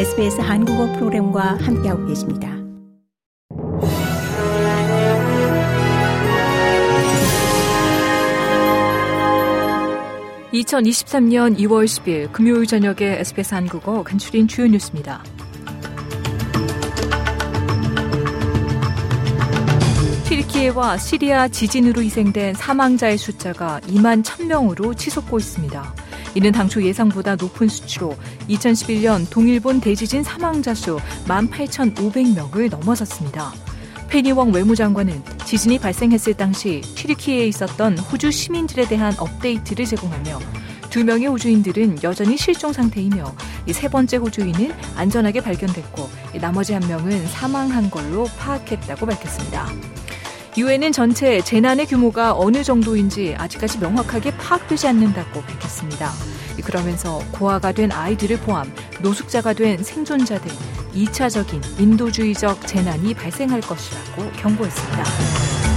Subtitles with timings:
[0.00, 2.48] SBS 한국어 프로그램과 함께하고 계십니다.
[10.54, 15.22] (2023년 2월 10일) 금요일 저녁에 SBS 한국어 간추린 주요 뉴스입니다.
[20.24, 25.94] 튀르키예와 시리아 지진으로 희생된 사망자의 숫자가 2만 1000명으로 치솟고 있습니다.
[26.34, 28.16] 이는 당초 예상보다 높은 수치로
[28.48, 33.52] 2011년 동일본 대지진 사망자 수 18,500명을 넘어섰습니다.
[34.08, 40.40] 페니웡 외무장관은 지진이 발생했을 당시 튀르키예에 있었던 호주 시민들에 대한 업데이트를 제공하며
[40.90, 43.32] 두 명의 호주인들은 여전히 실종 상태이며
[43.72, 46.10] 세 번째 호주인은 안전하게 발견됐고
[46.40, 49.68] 나머지 한 명은 사망한 걸로 파악했다고 밝혔습니다.
[50.56, 56.10] 유엔은 전체 재난의 규모가 어느 정도인지 아직까지 명확하게 파악되지 않는다고 밝혔습니다.
[56.64, 60.50] 그러면서 고아가 된 아이들을 포함 노숙자가 된 생존자 등
[60.92, 65.69] 2차적인 인도주의적 재난이 발생할 것이라고 경고했습니다.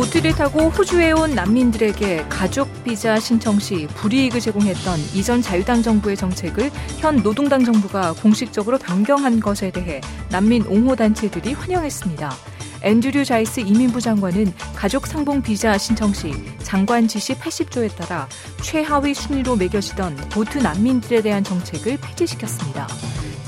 [0.00, 6.70] 보트를 타고 호주에 온 난민들에게 가족 비자 신청 시 불이익을 제공했던 이전 자유당 정부의 정책을
[7.00, 12.32] 현 노동당 정부가 공식적으로 변경한 것에 대해 난민 옹호 단체들이 환영했습니다.
[12.80, 18.26] 앤드류 자일스 이민부 장관은 가족 상봉 비자 신청 시 장관 지시 80조에 따라
[18.62, 22.86] 최하위 순위로 매겨지던 보트 난민들에 대한 정책을 폐지시켰습니다.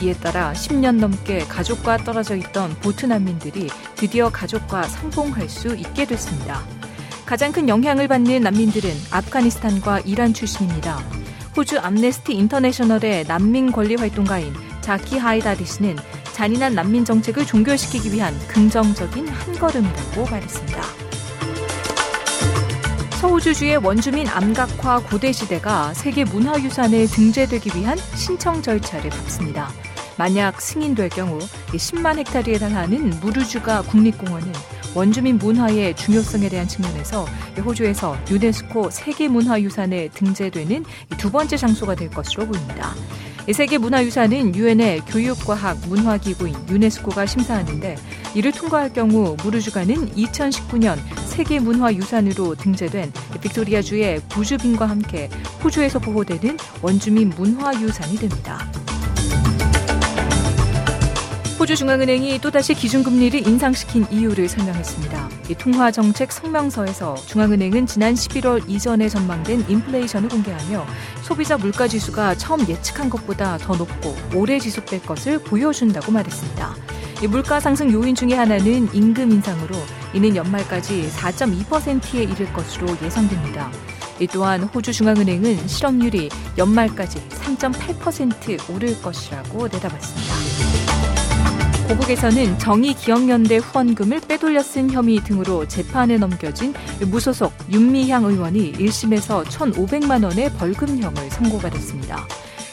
[0.03, 6.61] 이에 따라 10년 넘게 가족과 떨어져 있던 보트 난민들이 드디어 가족과 상봉할 수 있게 됐습니다.
[7.25, 10.98] 가장 큰 영향을 받는 난민들은 아프가니스탄과 이란 출신입니다.
[11.56, 15.97] 호주 앰네스티 인터내셔널의 난민 권리 활동가인 자키 하이다리 씨는
[16.33, 20.83] 잔인한 난민 정책을 종결시키기 위한 긍정적인 한 걸음이라고 말했습니다.
[23.20, 29.70] 서호주주의 원주민 암각화 고대 시대가 세계 문화유산에 등재되기 위한 신청 절차를 밟습니다.
[30.18, 34.52] 만약 승인될 경우 10만 헥타르에 달하는 무르주가 국립공원은
[34.95, 37.24] 원주민 문화의 중요성에 대한 측면에서
[37.64, 40.84] 호주에서 유네스코 세계문화유산에 등재되는
[41.17, 42.95] 두 번째 장소가 될 것으로 보입니다.
[43.51, 47.96] 세계문화유산은 유엔의 교육과학 문화기구인 유네스코가 심사하는데
[48.34, 55.28] 이를 통과할 경우 무르주가는 2019년 세계문화유산으로 등재된 빅토리아주의 부주빈과 함께
[55.64, 58.70] 호주에서 보호되는 원주민 문화유산이 됩니다.
[61.72, 65.28] 호주중앙은행이 또다시 기준금리를 인상시킨 이유를 설명했습니다.
[65.58, 70.86] 통화정책 성명서에서 중앙은행은 지난 11월 이전에 전망된 인플레이션을 공개하며
[71.22, 76.77] 소비자 물가지수가 처음 예측한 것보다 더 높고 오래 지속될 것을 보여준다고 말했습니다.
[77.30, 79.74] 물가 상승 요인 중의 하나는 임금 인상으로
[80.12, 83.70] 이는 연말까지 4.2%에 이를 것으로 예상됩니다.
[84.20, 86.28] 이 또한 호주 중앙은행은 실업률이
[86.58, 90.92] 연말까지 3.8% 오를 것이라고 내다봤습니다.
[91.92, 100.51] 고국에서는 정의기억연대 후원금을 빼돌려 쓴 혐의 등으로 재판에 넘겨진 무소속 윤미향 의원이 1심에서 1,500만 원의
[100.55, 102.27] 벌금형을 선고받았습니다.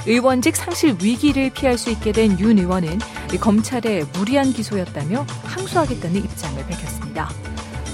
[0.07, 2.99] 의원직 상실 위기를 피할 수 있게 된 윤 의원은
[3.41, 7.29] 검찰의 무리한 기소였다며 항소하겠다는 입장을 밝혔습니다.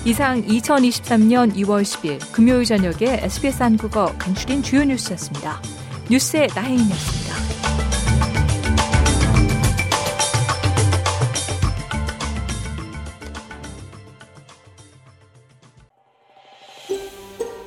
[0.06, 5.60] 이상 2023년 2월 10일 금요일 저녁에 SBS 한국어 간추린 주요 뉴스였습니다.
[6.08, 7.25] 뉴스의 나혜인이었습니다.